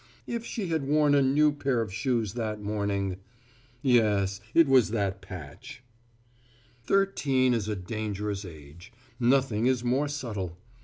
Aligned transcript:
If 0.25 0.43
she 0.43 0.69
had 0.69 0.87
worn 0.87 1.13
a 1.13 1.51
pair 1.51 1.79
of 1.79 1.89
new 1.89 1.93
shoes 1.93 2.33
that 2.33 2.59
morning.... 2.59 3.17
Yes, 3.83 4.41
it 4.55 4.67
was 4.67 4.89
that 4.89 5.21
patch. 5.21 5.83
Thirteen 6.83 7.53
is 7.53 7.67
a 7.67 7.75
dangerous 7.75 8.43
age: 8.43 8.91
nothing 9.19 9.67
is 9.67 9.83
more 9.83 10.07
subtle. 10.07 10.57